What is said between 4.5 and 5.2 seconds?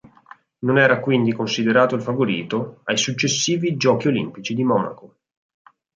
di Monaco.